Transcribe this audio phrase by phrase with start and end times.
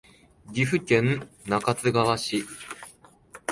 [0.51, 2.43] 岐阜県中津川市